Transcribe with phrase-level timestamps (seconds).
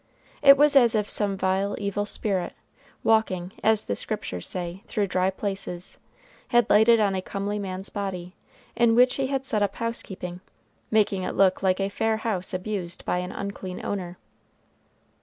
[0.41, 2.53] It was as if some vile evil spirit,
[3.03, 5.99] walking, as the Scriptures say, through dry places,
[6.47, 8.33] had lighted on a comely man's body,
[8.75, 10.41] in which he had set up housekeeping,
[10.89, 14.17] making it look like a fair house abused by an unclean owner.